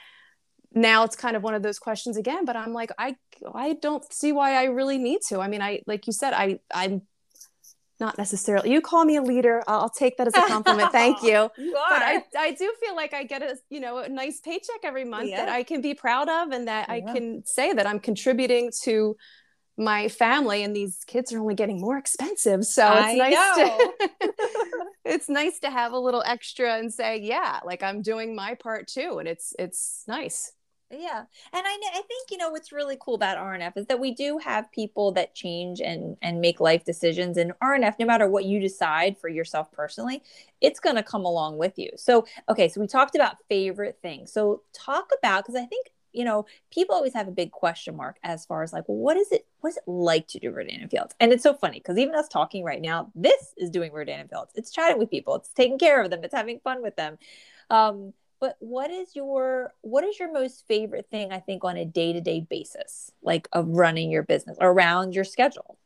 now 0.73 1.03
it's 1.03 1.15
kind 1.15 1.35
of 1.35 1.43
one 1.43 1.53
of 1.53 1.61
those 1.61 1.79
questions 1.79 2.17
again 2.17 2.45
but 2.45 2.55
i'm 2.55 2.73
like 2.73 2.91
i 2.97 3.15
i 3.53 3.73
don't 3.73 4.11
see 4.11 4.31
why 4.31 4.55
i 4.55 4.65
really 4.65 4.97
need 4.97 5.19
to 5.27 5.39
i 5.39 5.47
mean 5.47 5.61
i 5.61 5.81
like 5.85 6.07
you 6.07 6.13
said 6.13 6.33
i 6.33 6.59
i'm 6.73 7.01
not 7.99 8.17
necessarily 8.17 8.71
you 8.71 8.81
call 8.81 9.05
me 9.05 9.15
a 9.17 9.21
leader 9.21 9.61
i'll 9.67 9.89
take 9.89 10.17
that 10.17 10.25
as 10.25 10.33
a 10.33 10.41
compliment 10.47 10.91
thank 10.91 11.21
you, 11.23 11.49
you 11.57 11.71
but 11.73 12.01
I, 12.01 12.23
I 12.35 12.51
do 12.51 12.73
feel 12.83 12.95
like 12.95 13.13
i 13.13 13.23
get 13.23 13.43
a 13.43 13.55
you 13.69 13.79
know 13.79 13.99
a 13.99 14.09
nice 14.09 14.39
paycheck 14.39 14.79
every 14.83 15.05
month 15.05 15.29
yeah. 15.29 15.45
that 15.45 15.49
i 15.49 15.61
can 15.61 15.81
be 15.81 15.93
proud 15.93 16.27
of 16.27 16.51
and 16.51 16.67
that 16.67 16.87
yeah. 16.89 16.95
i 16.95 17.01
can 17.01 17.45
say 17.45 17.73
that 17.73 17.85
i'm 17.85 17.99
contributing 17.99 18.71
to 18.83 19.15
my 19.81 20.07
family 20.07 20.63
and 20.63 20.75
these 20.75 20.99
kids 21.07 21.33
are 21.33 21.39
only 21.39 21.55
getting 21.55 21.81
more 21.81 21.97
expensive. 21.97 22.65
So 22.65 22.87
it's 22.93 23.07
I 23.07 23.15
nice 23.15 23.55
to 23.57 24.11
it's 25.05 25.29
nice 25.29 25.59
to 25.59 25.69
have 25.69 25.91
a 25.91 25.99
little 25.99 26.23
extra 26.25 26.77
and 26.77 26.93
say 26.93 27.19
yeah 27.19 27.59
like 27.65 27.81
i'm 27.81 28.01
doing 28.01 28.35
my 28.35 28.53
part 28.53 28.87
too 28.87 29.17
and 29.19 29.27
it's 29.27 29.53
it's 29.57 30.03
nice. 30.07 30.53
Yeah. 30.93 31.23
And 31.53 31.65
I, 31.65 31.79
I 31.93 32.01
think 32.01 32.31
you 32.31 32.37
know 32.37 32.49
what's 32.49 32.73
really 32.73 32.97
cool 32.99 33.15
about 33.15 33.37
rnf 33.37 33.77
is 33.77 33.85
that 33.87 33.99
we 33.99 34.13
do 34.13 34.37
have 34.39 34.71
people 34.71 35.11
that 35.13 35.33
change 35.33 35.79
and 35.81 36.17
and 36.21 36.41
make 36.41 36.59
life 36.59 36.83
decisions 36.85 37.37
and 37.37 37.53
rnf 37.63 37.95
no 37.97 38.05
matter 38.05 38.27
what 38.27 38.45
you 38.45 38.59
decide 38.59 39.17
for 39.17 39.29
yourself 39.29 39.71
personally 39.71 40.21
it's 40.59 40.79
going 40.79 40.97
to 40.97 41.03
come 41.03 41.25
along 41.25 41.57
with 41.57 41.79
you. 41.79 41.89
So 41.95 42.25
okay 42.49 42.67
so 42.67 42.81
we 42.81 42.87
talked 42.87 43.15
about 43.15 43.37
favorite 43.49 43.99
things. 44.01 44.31
So 44.31 44.63
talk 44.73 45.11
about 45.17 45.43
because 45.43 45.55
i 45.55 45.65
think 45.65 45.87
you 46.13 46.23
know, 46.23 46.45
people 46.71 46.95
always 46.95 47.13
have 47.13 47.27
a 47.27 47.31
big 47.31 47.51
question 47.51 47.95
mark 47.95 48.17
as 48.23 48.45
far 48.45 48.63
as 48.63 48.73
like, 48.73 48.87
well, 48.87 48.97
what 48.97 49.17
is 49.17 49.31
it? 49.31 49.45
What 49.61 49.71
is 49.71 49.77
it 49.77 49.83
like 49.87 50.27
to 50.29 50.39
do 50.39 50.51
Rodan 50.51 50.87
Fields? 50.89 51.15
And 51.19 51.31
it's 51.31 51.43
so 51.43 51.53
funny 51.53 51.79
because 51.79 51.97
even 51.97 52.15
us 52.15 52.27
talking 52.27 52.63
right 52.63 52.81
now, 52.81 53.11
this 53.15 53.53
is 53.57 53.69
doing 53.69 53.91
Rodan 53.91 54.27
Fields. 54.27 54.51
It's 54.55 54.71
chatting 54.71 54.97
with 54.97 55.11
people. 55.11 55.35
It's 55.35 55.49
taking 55.53 55.79
care 55.79 56.01
of 56.01 56.09
them. 56.09 56.23
It's 56.23 56.33
having 56.33 56.59
fun 56.59 56.81
with 56.81 56.95
them. 56.95 57.17
Um, 57.69 58.13
but 58.39 58.57
what 58.59 58.89
is 58.89 59.15
your 59.15 59.73
what 59.81 60.03
is 60.03 60.19
your 60.19 60.31
most 60.33 60.67
favorite 60.67 61.07
thing? 61.11 61.31
I 61.31 61.39
think 61.39 61.63
on 61.63 61.77
a 61.77 61.85
day 61.85 62.11
to 62.13 62.21
day 62.21 62.45
basis, 62.49 63.11
like 63.21 63.47
of 63.53 63.67
running 63.67 64.09
your 64.09 64.23
business 64.23 64.57
around 64.59 65.13
your 65.13 65.23
schedule 65.23 65.77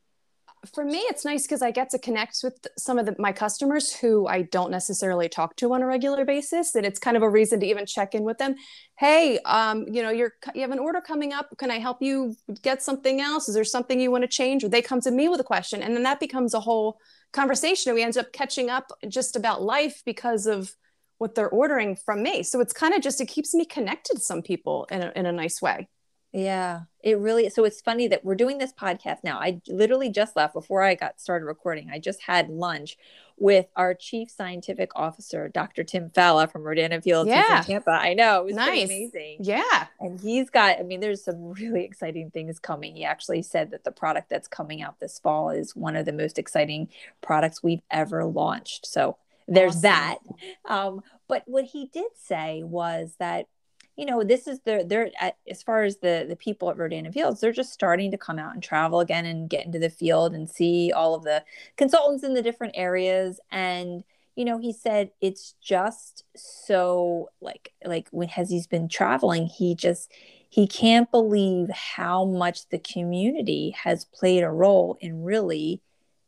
for 0.73 0.85
me 0.85 0.99
it's 0.99 1.25
nice 1.25 1.43
because 1.43 1.61
i 1.61 1.71
get 1.71 1.89
to 1.89 1.99
connect 1.99 2.39
with 2.43 2.65
some 2.77 2.97
of 2.97 3.05
the, 3.05 3.15
my 3.19 3.31
customers 3.31 3.93
who 3.93 4.27
i 4.27 4.41
don't 4.41 4.71
necessarily 4.71 5.27
talk 5.27 5.55
to 5.55 5.73
on 5.73 5.81
a 5.81 5.85
regular 5.85 6.25
basis 6.25 6.75
and 6.75 6.85
it's 6.85 6.99
kind 6.99 7.17
of 7.17 7.23
a 7.23 7.29
reason 7.29 7.59
to 7.59 7.65
even 7.65 7.85
check 7.85 8.15
in 8.15 8.23
with 8.23 8.37
them. 8.37 8.55
Hey 8.97 9.39
um, 9.45 9.85
you 9.91 10.01
know 10.01 10.09
you're 10.09 10.33
you 10.53 10.61
have 10.61 10.71
an 10.71 10.79
order 10.79 11.01
coming 11.01 11.33
up. 11.33 11.49
Can 11.57 11.71
i 11.71 11.79
help 11.79 12.01
you 12.01 12.35
get 12.61 12.81
something 12.81 13.21
else? 13.21 13.47
Is 13.49 13.55
there 13.55 13.63
something 13.63 13.99
you 13.99 14.11
want 14.11 14.23
to 14.23 14.27
change? 14.27 14.63
Or 14.63 14.69
they 14.69 14.81
come 14.81 15.01
to 15.01 15.11
me 15.11 15.27
with 15.27 15.39
a 15.39 15.43
question 15.43 15.81
and 15.81 15.95
then 15.95 16.03
that 16.03 16.19
becomes 16.19 16.53
a 16.53 16.59
whole 16.59 16.99
conversation 17.33 17.89
and 17.89 17.95
we 17.95 18.03
end 18.03 18.17
up 18.17 18.31
catching 18.31 18.69
up 18.69 18.91
just 19.07 19.35
about 19.35 19.61
life 19.61 20.01
because 20.05 20.45
of 20.45 20.73
what 21.17 21.35
they're 21.35 21.49
ordering 21.49 21.95
from 21.95 22.21
me. 22.21 22.43
So 22.43 22.59
it's 22.59 22.73
kind 22.73 22.93
of 22.93 23.01
just 23.01 23.21
it 23.21 23.27
keeps 23.27 23.53
me 23.53 23.65
connected 23.65 24.15
to 24.15 24.21
some 24.21 24.41
people 24.41 24.85
in 24.91 25.01
a, 25.01 25.11
in 25.15 25.25
a 25.25 25.31
nice 25.31 25.61
way 25.61 25.87
yeah, 26.35 26.81
it 27.01 27.17
really. 27.17 27.49
So 27.49 27.63
it's 27.63 27.79
funny 27.79 28.07
that 28.09 28.25
we're 28.25 28.35
doing 28.35 28.57
this 28.57 28.73
podcast 28.73 29.19
now. 29.23 29.39
I 29.39 29.61
literally 29.69 30.09
just 30.09 30.35
left 30.35 30.53
before 30.53 30.83
I 30.83 30.95
got 30.95 31.21
started 31.21 31.45
recording. 31.45 31.89
I 31.89 31.99
just 31.99 32.23
had 32.23 32.49
lunch 32.49 32.97
with 33.37 33.67
our 33.77 33.93
chief 33.93 34.29
scientific 34.29 34.91
officer, 34.95 35.47
Dr. 35.47 35.85
Tim 35.85 36.09
Falla 36.09 36.47
from 36.47 36.63
Rodan 36.63 36.91
and 36.91 37.01
Fields 37.01 37.29
yeah. 37.29 37.59
in 37.59 37.63
Tampa. 37.63 37.91
I 37.91 38.13
know 38.13 38.41
it 38.41 38.45
was 38.45 38.55
nice. 38.55 38.83
amazing. 38.83 39.37
Yeah, 39.39 39.87
and 40.01 40.19
he's 40.19 40.49
got. 40.49 40.77
I 40.77 40.83
mean, 40.83 40.99
there's 40.99 41.23
some 41.23 41.53
really 41.53 41.85
exciting 41.85 42.31
things 42.31 42.59
coming. 42.59 42.97
He 42.97 43.05
actually 43.05 43.41
said 43.41 43.71
that 43.71 43.85
the 43.85 43.91
product 43.91 44.29
that's 44.29 44.49
coming 44.49 44.81
out 44.81 44.99
this 44.99 45.19
fall 45.19 45.51
is 45.51 45.73
one 45.73 45.95
of 45.95 46.05
the 46.05 46.13
most 46.13 46.37
exciting 46.37 46.89
products 47.21 47.63
we've 47.63 47.83
ever 47.89 48.25
launched. 48.25 48.87
So 48.87 49.15
there's 49.47 49.77
awesome. 49.77 49.81
that. 49.83 50.17
Um, 50.65 51.01
but 51.29 51.43
what 51.45 51.65
he 51.65 51.87
did 51.93 52.11
say 52.21 52.61
was 52.63 53.15
that 53.19 53.47
you 53.95 54.05
know, 54.05 54.23
this 54.23 54.47
is 54.47 54.59
the 54.61 54.85
they're 54.85 55.09
at, 55.19 55.37
as 55.49 55.63
far 55.63 55.83
as 55.83 55.97
the 55.97 56.25
the 56.27 56.35
people 56.35 56.69
at 56.69 56.79
and 56.79 57.13
Fields, 57.13 57.39
they're 57.39 57.51
just 57.51 57.73
starting 57.73 58.11
to 58.11 58.17
come 58.17 58.37
out 58.37 58.53
and 58.53 58.61
travel 58.61 58.99
again 58.99 59.25
and 59.25 59.49
get 59.49 59.65
into 59.65 59.79
the 59.79 59.89
field 59.89 60.33
and 60.33 60.49
see 60.49 60.91
all 60.91 61.15
of 61.15 61.23
the 61.23 61.43
consultants 61.77 62.23
in 62.23 62.33
the 62.33 62.41
different 62.41 62.73
areas. 62.75 63.39
And 63.51 64.03
you 64.35 64.43
know, 64.43 64.57
he 64.57 64.73
said 64.73 65.11
it's 65.21 65.55
just 65.61 66.25
so 66.35 67.29
like 67.39 67.71
like 67.85 68.09
when 68.11 68.27
has 68.29 68.49
he's 68.49 68.67
been 68.67 68.89
traveling, 68.89 69.47
he 69.47 69.75
just 69.75 70.11
he 70.49 70.67
can't 70.67 71.09
believe 71.09 71.69
how 71.69 72.25
much 72.25 72.67
the 72.69 72.79
community 72.79 73.75
has 73.81 74.05
played 74.05 74.43
a 74.43 74.49
role 74.49 74.97
in 74.99 75.23
really 75.23 75.81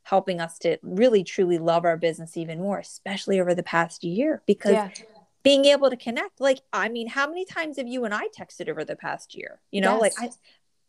helping 0.03 0.39
us 0.39 0.57
to 0.59 0.77
really 0.83 1.21
truly 1.21 1.57
love 1.57 1.83
our 1.83 1.97
business 1.97 2.37
even 2.37 2.61
more, 2.61 2.79
especially 2.79 3.41
over 3.41 3.53
the 3.53 3.63
past 3.63 4.05
year 4.05 4.41
because. 4.45 4.71
Yeah 4.71 4.89
being 5.43 5.65
able 5.65 5.89
to 5.89 5.97
connect 5.97 6.39
like 6.39 6.59
i 6.73 6.89
mean 6.89 7.07
how 7.07 7.27
many 7.27 7.45
times 7.45 7.77
have 7.77 7.87
you 7.87 8.05
and 8.05 8.13
i 8.13 8.27
texted 8.37 8.69
over 8.69 8.83
the 8.83 8.95
past 8.95 9.35
year 9.35 9.59
you 9.71 9.81
know 9.81 10.01
yes. 10.01 10.17
like 10.19 10.31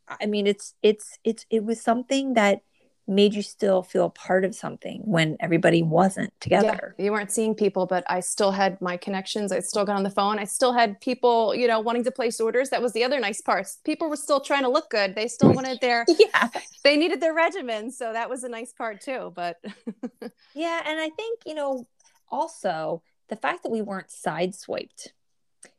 i 0.09 0.17
i 0.23 0.27
mean 0.27 0.47
it's 0.47 0.75
it's 0.83 1.19
it's 1.25 1.47
it 1.51 1.65
was 1.65 1.81
something 1.81 2.35
that 2.35 2.63
made 3.09 3.35
you 3.35 3.43
still 3.43 3.83
feel 3.83 4.11
part 4.11 4.45
of 4.45 4.55
something 4.55 5.01
when 5.05 5.37
everybody 5.41 5.83
wasn't 5.83 6.31
together. 6.41 6.95
Yeah, 6.99 7.07
you 7.07 7.11
weren't 7.11 7.33
seeing 7.33 7.55
people, 7.55 7.87
but 7.87 8.05
I 8.07 8.21
still 8.21 8.53
had 8.53 8.81
my 8.83 8.99
connections. 8.99 9.51
I 9.51 9.61
still 9.61 9.87
got 9.87 9.97
on 9.97 10.03
the 10.03 10.11
phone. 10.11 10.39
I 10.39 10.45
still 10.45 10.75
had 10.75 11.01
people, 11.01 11.55
you 11.55 11.67
know, 11.67 11.81
wanting 11.81 12.05
to 12.05 12.11
place 12.11 12.39
orders. 12.39 12.69
That 12.69 12.83
was 12.83 12.93
the 12.93 13.03
other 13.03 13.19
nice 13.19 13.41
part. 13.41 13.67
People 13.85 14.11
were 14.11 14.17
still 14.17 14.41
trying 14.41 14.63
to 14.63 14.69
look 14.69 14.91
good. 14.91 15.15
They 15.15 15.27
still 15.27 15.53
wanted 15.53 15.81
their, 15.81 16.05
yeah, 16.19 16.49
they 16.85 16.97
needed 16.97 17.21
their 17.21 17.35
regimen. 17.35 17.91
So 17.91 18.13
that 18.13 18.29
was 18.29 18.45
a 18.45 18.49
nice 18.49 18.75
part 18.75 19.01
too. 19.01 19.33
But 19.35 19.57
yeah. 20.55 20.83
And 20.85 21.01
I 21.01 21.09
think, 21.09 21.41
you 21.47 21.55
know, 21.55 21.87
also 22.31 23.03
the 23.29 23.37
fact 23.37 23.63
that 23.63 23.73
we 23.73 23.83
weren't 23.83 24.09
sideswiped 24.09 25.09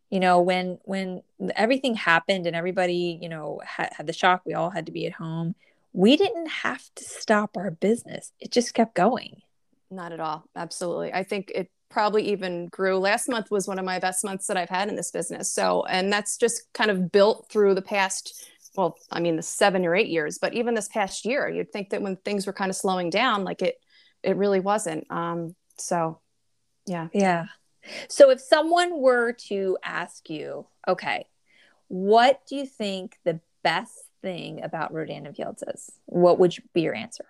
you 0.10 0.20
know 0.20 0.42
when 0.42 0.80
when 0.84 1.22
everything 1.56 1.96
happened 1.96 2.48
and 2.48 2.56
everybody 2.56 3.20
you 3.22 3.30
know 3.30 3.62
had, 3.66 3.90
had, 3.96 4.08
the 4.08 4.14
shock 4.14 4.42
we 4.46 4.54
all 4.54 4.70
had 4.70 4.86
to 4.86 4.92
be 4.92 5.06
at 5.06 5.14
home 5.14 5.56
we 5.94 6.18
didn't 6.18 6.48
have 6.48 6.84
to 6.96 7.04
stop 7.04 7.58
our 7.58 7.72
business. 7.72 8.32
It 8.40 8.52
just 8.52 8.74
kept 8.74 8.96
going. 8.96 9.42
Not 9.90 10.12
at 10.12 10.20
all. 10.20 10.46
Absolutely. 10.56 11.12
I 11.14 11.24
think 11.24 11.52
it 11.54 11.72
probably 11.90 12.32
even 12.32 12.68
grew. 12.68 13.00
Last 13.00 13.28
month 13.28 13.50
was 13.50 13.68
one 13.68 13.80
of 13.80 13.86
my 13.86 13.98
best 13.98 14.24
months 14.24 14.46
that 14.48 14.58
i've 14.58 14.70
had 14.70 14.90
in 14.90 14.96
this 14.96 15.12
business. 15.12 15.52
So 15.52 15.84
and 15.86 16.14
that's 16.14 16.38
just 16.38 16.72
kind 16.74 16.92
of 16.92 17.12
built 17.12 17.48
through 17.52 17.76
the 17.76 17.82
past 17.82 18.46
well 18.78 18.96
i 19.12 19.20
mean 19.20 19.36
the 19.36 19.42
seven 19.42 19.84
or 19.84 19.96
eight 19.96 20.10
years 20.10 20.38
but 20.38 20.54
even 20.54 20.76
this 20.76 20.88
past 20.88 21.26
year 21.26 21.50
you'd 21.50 21.74
think 21.74 21.90
that 21.90 22.04
when 22.04 22.16
things 22.18 22.46
were 22.46 22.54
kind 22.54 22.70
of 22.70 22.76
slowing 22.76 23.10
down 23.10 23.44
like 23.44 23.64
it 23.64 23.76
it 24.22 24.38
really 24.38 24.60
wasn't. 24.60 25.10
Um 25.10 25.56
so 25.78 26.20
yeah. 26.90 27.08
Yeah. 27.14 27.46
So 28.10 28.30
if 28.32 28.42
someone 28.42 29.00
were 29.00 29.34
to 29.48 29.78
ask 29.84 30.30
you, 30.30 30.66
okay, 30.88 31.28
what 31.88 32.42
do 32.48 32.56
you 32.56 32.66
think 32.66 33.18
the 33.24 33.40
best 33.64 33.94
thing 34.22 34.64
about 34.64 34.94
Rodan 34.94 35.28
and 35.28 35.36
Fields 35.36 35.64
is? 35.68 35.92
What 36.06 36.40
would 36.40 36.56
be 36.74 36.82
your 36.82 36.96
answer? 36.96 37.26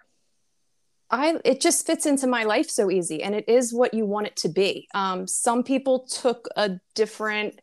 I 1.12 1.40
it 1.44 1.60
just 1.60 1.86
fits 1.86 2.06
into 2.06 2.28
my 2.28 2.44
life 2.44 2.70
so 2.70 2.90
easy 2.90 3.22
and 3.24 3.36
it 3.36 3.50
is 3.50 3.74
what 3.74 3.94
you 3.94 4.06
want 4.06 4.28
it 4.28 4.36
to 4.38 4.50
be. 4.50 4.88
Um, 4.94 5.28
some 5.28 5.64
people 5.64 6.08
took 6.08 6.48
a 6.56 6.80
different 6.96 7.62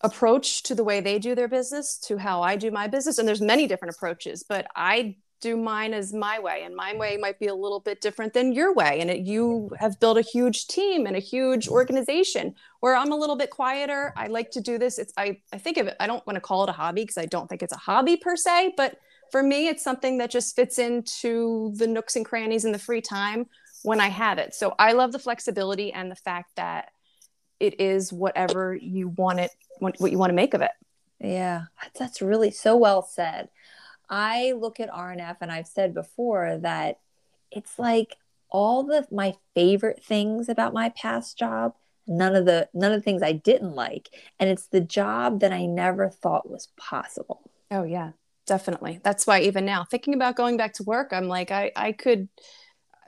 approach 0.00 0.64
to 0.64 0.74
the 0.74 0.84
way 0.84 1.00
they 1.00 1.18
do 1.18 1.34
their 1.34 1.48
business 1.48 1.96
to 1.98 2.18
how 2.18 2.42
I 2.42 2.56
do 2.56 2.70
my 2.70 2.88
business 2.88 3.18
and 3.18 3.26
there's 3.26 3.40
many 3.40 3.66
different 3.66 3.94
approaches, 3.94 4.44
but 4.46 4.66
I 4.76 5.16
do 5.40 5.56
mine 5.56 5.92
as 5.92 6.12
my 6.12 6.38
way 6.38 6.62
and 6.64 6.74
my 6.74 6.94
way 6.96 7.16
might 7.16 7.38
be 7.38 7.48
a 7.48 7.54
little 7.54 7.80
bit 7.80 8.00
different 8.00 8.32
than 8.32 8.52
your 8.52 8.74
way 8.74 9.00
and 9.00 9.10
it, 9.10 9.20
you 9.20 9.70
have 9.78 9.98
built 10.00 10.16
a 10.16 10.22
huge 10.22 10.66
team 10.66 11.06
and 11.06 11.16
a 11.16 11.20
huge 11.20 11.68
organization 11.68 12.54
where 12.80 12.96
i'm 12.96 13.12
a 13.12 13.16
little 13.16 13.36
bit 13.36 13.50
quieter. 13.50 14.12
I 14.16 14.28
like 14.28 14.50
to 14.52 14.60
do 14.60 14.78
this. 14.78 14.98
It's 14.98 15.12
i, 15.16 15.38
I 15.52 15.58
think 15.58 15.76
of 15.76 15.86
it 15.86 15.96
i 16.00 16.06
don't 16.06 16.26
want 16.26 16.36
to 16.36 16.40
call 16.40 16.64
it 16.64 16.70
a 16.70 16.72
hobby 16.72 17.02
because 17.02 17.18
i 17.18 17.26
don't 17.26 17.48
think 17.48 17.62
it's 17.62 17.72
a 17.72 17.78
hobby 17.78 18.16
per 18.16 18.36
se 18.36 18.74
but 18.76 18.96
for 19.30 19.42
me 19.42 19.68
it's 19.68 19.84
something 19.84 20.18
that 20.18 20.30
just 20.30 20.56
fits 20.56 20.78
into 20.78 21.72
the 21.76 21.86
nooks 21.86 22.16
and 22.16 22.24
crannies 22.24 22.64
in 22.64 22.72
the 22.72 22.78
free 22.78 23.00
time 23.00 23.46
when 23.82 24.00
i 24.00 24.08
have 24.08 24.38
it. 24.38 24.54
So 24.54 24.74
i 24.78 24.92
love 24.92 25.12
the 25.12 25.18
flexibility 25.18 25.92
and 25.92 26.10
the 26.10 26.16
fact 26.16 26.56
that 26.56 26.90
it 27.60 27.80
is 27.80 28.12
whatever 28.12 28.74
you 28.74 29.08
want 29.08 29.40
it 29.40 29.50
what 29.78 30.10
you 30.10 30.18
want 30.18 30.30
to 30.30 30.34
make 30.34 30.54
of 30.54 30.62
it. 30.62 30.72
Yeah 31.20 31.64
that's 31.98 32.22
really 32.22 32.50
so 32.50 32.76
well 32.76 33.02
said 33.02 33.48
I 34.08 34.52
look 34.52 34.80
at 34.80 34.90
RNF 34.90 35.36
and 35.40 35.50
I've 35.50 35.66
said 35.66 35.94
before 35.94 36.58
that 36.58 36.98
it's 37.50 37.78
like 37.78 38.16
all 38.50 38.84
the 38.84 39.06
my 39.10 39.34
favorite 39.54 40.02
things 40.02 40.48
about 40.48 40.72
my 40.72 40.90
past 40.90 41.38
job, 41.38 41.74
none 42.06 42.34
of 42.34 42.44
the 42.44 42.68
none 42.74 42.92
of 42.92 43.00
the 43.00 43.04
things 43.04 43.22
I 43.22 43.32
didn't 43.32 43.74
like, 43.74 44.10
and 44.38 44.48
it's 44.48 44.66
the 44.66 44.80
job 44.80 45.40
that 45.40 45.52
I 45.52 45.66
never 45.66 46.08
thought 46.08 46.50
was 46.50 46.68
possible. 46.76 47.50
Oh 47.70 47.84
yeah, 47.84 48.12
definitely. 48.46 49.00
That's 49.02 49.26
why 49.26 49.40
even 49.40 49.64
now 49.64 49.84
thinking 49.84 50.14
about 50.14 50.36
going 50.36 50.56
back 50.56 50.74
to 50.74 50.84
work, 50.84 51.12
I'm 51.12 51.28
like 51.28 51.50
I 51.50 51.72
I 51.74 51.92
could 51.92 52.28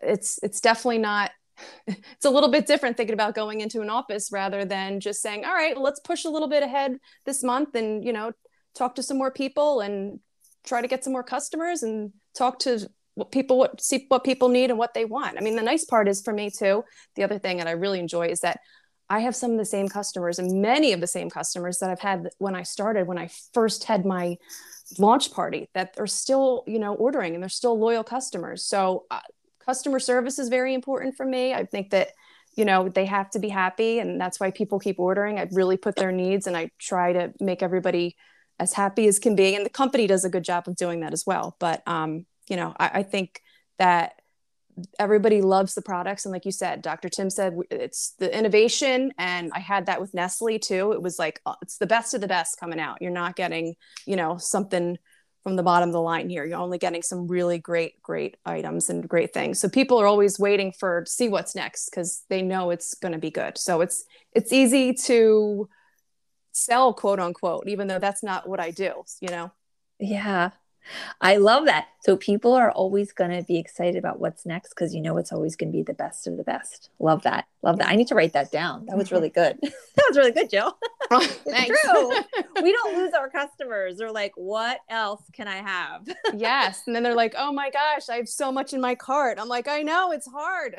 it's 0.03 0.39
it's 0.43 0.61
definitely 0.61 0.99
not 0.99 1.31
it's 1.87 2.25
a 2.25 2.31
little 2.31 2.51
bit 2.51 2.67
different 2.67 2.97
thinking 2.97 3.15
about 3.15 3.35
going 3.35 3.61
into 3.61 3.81
an 3.81 3.91
office 3.91 4.31
rather 4.31 4.65
than 4.65 5.01
just 5.01 5.23
saying 5.23 5.45
all 5.45 5.55
right 5.55 5.79
let's 5.79 6.01
push 6.01 6.25
a 6.25 6.29
little 6.29 6.49
bit 6.49 6.63
ahead 6.63 6.99
this 7.25 7.43
month 7.43 7.75
and 7.75 8.05
you 8.05 8.13
know 8.13 8.33
talk 8.75 8.95
to 8.95 9.03
some 9.03 9.17
more 9.17 9.31
people 9.31 9.81
and 9.81 10.21
try 10.67 10.83
to 10.83 10.89
get 10.89 11.05
some 11.05 11.13
more 11.13 11.23
customers 11.23 11.83
and 11.83 12.13
talk 12.35 12.59
to 12.61 12.89
what 13.15 13.33
people 13.33 13.59
what 13.59 13.81
see 13.81 14.05
what 14.09 14.25
people 14.25 14.49
need 14.49 14.71
and 14.71 14.79
what 14.79 14.95
they 14.95 15.05
want. 15.05 15.39
I 15.39 15.41
mean, 15.41 15.57
the 15.57 15.63
nice 15.63 15.85
part 15.85 16.09
is 16.09 16.21
for 16.21 16.33
me 16.33 16.51
too. 16.51 16.85
The 17.15 17.25
other 17.25 17.39
thing 17.39 17.57
that 17.59 17.67
I 17.67 17.73
really 17.73 17.99
enjoy 17.99 18.29
is 18.29 18.41
that 18.41 18.61
I 19.09 19.21
have 19.21 19.37
some 19.37 19.53
of 19.53 19.59
the 19.59 19.65
same 19.65 19.89
customers 19.89 20.39
and 20.39 20.61
many 20.61 20.93
of 20.93 21.01
the 21.01 21.07
same 21.07 21.31
customers 21.31 21.79
that 21.79 21.91
I've 21.91 22.01
had 22.01 22.29
when 22.39 22.55
I 22.55 22.63
started 22.63 23.07
when 23.07 23.19
I 23.19 23.31
first 23.55 23.85
had 23.85 24.05
my 24.05 24.37
launch 24.99 25.33
party 25.33 25.69
that 25.75 25.95
are 25.99 26.07
still 26.07 26.63
you 26.67 26.79
know 26.79 26.95
ordering 26.95 27.35
and 27.35 27.43
they're 27.43 27.49
still 27.49 27.79
loyal 27.79 28.05
customers. 28.05 28.65
So 28.65 29.07
uh, 29.11 29.21
customer 29.65 29.99
service 29.99 30.39
is 30.39 30.49
very 30.49 30.75
important 30.75 31.17
for 31.17 31.25
me. 31.25 31.55
I 31.55 31.65
think 31.65 31.91
that 31.91 32.09
you 32.55 32.67
know 32.67 32.91
they 32.91 33.07
have 33.07 33.31
to 33.31 33.39
be 33.39 33.49
happy 33.49 33.99
and 33.99 34.21
that's 34.21 34.39
why 34.39 34.51
people 34.51 34.79
keep 34.79 34.99
ordering. 34.99 35.39
I 35.39 35.49
really 35.53 35.79
put 35.79 35.97
their 35.97 36.13
needs 36.13 36.47
and 36.47 36.57
I 36.57 36.71
try 36.79 37.15
to 37.15 37.33
make 37.41 37.63
everybody 37.63 38.15
as 38.59 38.73
happy 38.73 39.07
as 39.07 39.19
can 39.19 39.37
be 39.37 39.55
and 39.55 39.65
the 39.65 39.71
company 39.71 40.07
does 40.07 40.25
a 40.25 40.31
good 40.31 40.45
job 40.45 40.67
of 40.67 40.77
doing 40.77 41.01
that 41.01 41.13
as 41.13 41.25
well. 41.27 41.57
But 41.59 41.83
um, 41.87 42.27
you 42.49 42.57
know 42.57 42.75
I, 42.79 42.91
I, 42.95 43.03
think 43.03 43.43
that 43.79 44.21
everybody 44.99 45.41
loves 45.41 45.75
the 45.75 45.83
products 45.83 46.27
and 46.27 46.33
like 46.33 46.45
you 46.45 46.53
said 46.53 46.83
dr 46.83 47.09
tim 47.09 47.31
said 47.31 47.57
it's 47.71 48.11
the 48.19 48.37
innovation 48.37 49.11
and 49.17 49.51
i 49.55 49.59
had 49.59 49.87
that 49.87 50.01
with 50.01 50.13
nestle 50.13 50.59
too. 50.59 50.93
It 50.93 51.03
was 51.03 51.19
like 51.19 51.41
uh, 51.47 51.55
it's 51.63 51.79
the 51.79 51.87
best 51.87 52.15
of 52.15 52.21
the 52.21 52.29
best 52.29 52.61
coming 52.61 52.81
out. 52.81 53.01
You're 53.01 53.11
not 53.11 53.37
getting 53.37 53.75
you 54.07 54.17
know 54.17 54.37
something 54.37 54.99
from 55.43 55.57
the 55.57 55.63
bottom 55.63 55.89
of 55.89 55.93
the 55.93 56.01
line 56.01 56.29
here. 56.29 56.45
You're 56.45 56.59
only 56.59 56.79
getting 56.79 57.03
some 57.03 57.29
really 57.29 57.59
great 57.59 58.03
great 58.03 58.37
items 58.45 58.91
and 58.91 59.09
great 59.09 59.33
things. 59.33 59.59
So 59.59 59.69
people 59.69 59.99
are 59.99 60.07
always 60.07 60.39
waiting 60.39 60.73
for 60.73 61.03
to 61.03 61.11
see 61.11 61.29
what's 61.29 61.55
next 61.55 61.91
because 61.91 62.25
they 62.29 62.43
know 62.43 62.71
it's 62.71 62.95
going 62.95 63.13
to 63.13 63.19
be 63.19 63.31
good. 63.31 63.57
So 63.57 63.81
it's 63.81 64.05
it's 64.33 64.53
easy 64.53 64.93
to 65.05 65.69
sell 66.57 66.95
quote 66.95 67.21
unquote 67.21 67.69
even 67.69 67.87
though 67.87 67.99
that's 67.99 68.23
not 68.23 68.49
what 68.49 68.61
i 68.61 68.71
do 68.71 69.05
you 69.21 69.29
know? 69.29 69.51
Yeah 69.99 70.51
I 71.21 71.37
love 71.37 71.67
that. 71.67 71.89
So 72.01 72.17
people 72.17 72.53
are 72.55 72.71
always 72.71 73.13
going 73.13 73.31
to 73.31 73.43
be 73.43 73.59
excited 73.59 73.97
about 73.97 74.21
what's 74.21 74.47
next 74.47 74.71
because 74.71 74.95
you 74.95 75.01
know 75.01 75.17
it's 75.17 75.33
always 75.33 75.57
going 75.57 75.73
to 75.73 75.77
be 75.77 75.83
the 75.83 75.95
best 75.95 76.27
of 76.27 76.37
the 76.37 76.45
best. 76.45 76.91
Love 77.01 77.23
that. 77.25 77.47
Love 77.63 77.79
that. 77.79 77.89
I 77.89 77.97
need 77.97 78.07
to 78.09 78.15
write 78.15 78.33
that 78.35 78.53
down. 78.53 78.87
That 78.87 78.97
was 78.97 79.11
really 79.11 79.29
good. 79.29 79.59
that 79.63 80.05
was 80.09 80.17
really 80.17 80.33
good, 80.33 80.49
Jill. 80.51 80.77
it's 81.11 81.83
true. 81.83 82.63
we 82.63 82.73
don't 82.73 82.97
lose 82.97 83.13
our 83.13 83.29
customers. 83.29 83.99
They're 83.99 84.13
like, 84.13 84.33
what 84.37 84.81
else 84.89 85.23
can 85.33 85.49
I 85.49 85.57
have? 85.57 86.09
yes. 86.37 86.83
And 86.87 86.95
then 86.95 87.03
they're 87.03 87.15
like, 87.15 87.35
oh 87.37 87.53
my 87.53 87.71
gosh, 87.71 88.09
I 88.09 88.17
have 88.17 88.29
so 88.29 88.53
much 88.53 88.73
in 88.73 88.81
my 88.81 88.95
cart. 88.95 89.39
I'm 89.41 89.49
like, 89.49 89.69
I 89.69 89.83
know 89.83 90.13
it's 90.13 90.29
hard. 90.29 90.77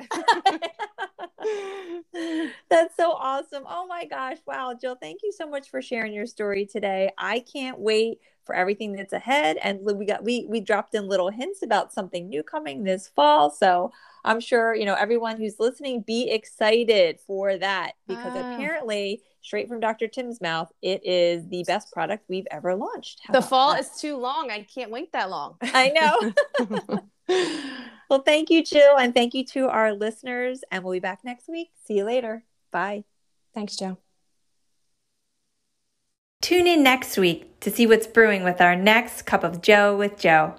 That's 2.69 2.95
so 2.95 3.11
awesome. 3.11 3.63
Oh 3.67 3.85
my 3.87 4.05
gosh. 4.05 4.37
Wow. 4.45 4.73
Jill, 4.79 4.95
thank 4.95 5.21
you 5.23 5.31
so 5.31 5.47
much 5.49 5.69
for 5.69 5.81
sharing 5.81 6.13
your 6.13 6.25
story 6.25 6.65
today. 6.65 7.11
I 7.17 7.39
can't 7.39 7.79
wait 7.79 8.19
for 8.47 8.55
everything 8.55 8.93
that's 8.93 9.13
ahead. 9.13 9.57
And 9.61 9.81
we 9.81 10.05
got 10.05 10.23
we 10.23 10.47
we 10.49 10.59
dropped 10.59 10.95
in 10.95 11.07
little 11.07 11.29
hints 11.29 11.61
about 11.61 11.93
something 11.93 12.27
new 12.27 12.41
coming 12.41 12.83
this 12.83 13.07
fall. 13.07 13.51
So 13.51 13.91
I'm 14.25 14.39
sure 14.39 14.73
you 14.73 14.85
know 14.85 14.95
everyone 14.95 15.37
who's 15.37 15.59
listening 15.59 16.01
be 16.01 16.31
excited 16.31 17.19
for 17.19 17.57
that 17.57 17.91
because 18.07 18.33
ah. 18.35 18.55
apparently 18.55 19.21
straight 19.41 19.69
from 19.69 19.79
Dr. 19.79 20.07
Tim's 20.07 20.41
mouth, 20.41 20.71
it 20.81 21.05
is 21.05 21.47
the 21.47 21.63
best 21.65 21.91
product 21.93 22.25
we've 22.27 22.47
ever 22.51 22.75
launched. 22.75 23.21
How 23.23 23.33
the 23.33 23.41
fall 23.41 23.73
that? 23.73 23.81
is 23.81 23.91
too 24.01 24.17
long. 24.17 24.51
I 24.51 24.63
can't 24.63 24.91
wait 24.91 25.11
that 25.13 25.29
long. 25.29 25.55
I 25.61 25.89
know. 25.89 26.99
well, 28.09 28.21
thank 28.23 28.49
you, 28.49 28.63
Jill, 28.63 28.97
and 28.97 29.13
thank 29.13 29.33
you 29.33 29.45
to 29.45 29.67
our 29.69 29.93
listeners. 29.93 30.63
And 30.71 30.83
we'll 30.83 30.93
be 30.93 30.99
back 30.99 31.19
next 31.23 31.47
week. 31.47 31.69
See 31.85 31.95
you 31.95 32.05
later. 32.05 32.43
Bye. 32.71 33.05
Thanks, 33.53 33.75
Joe. 33.75 33.97
Tune 36.47 36.65
in 36.65 36.81
next 36.81 37.17
week 37.17 37.59
to 37.59 37.69
see 37.69 37.85
what's 37.85 38.07
brewing 38.07 38.45
with 38.45 38.61
our 38.61 38.73
next 38.73 39.23
Cup 39.23 39.43
of 39.43 39.61
Joe 39.61 39.97
with 39.97 40.17
Joe. 40.17 40.55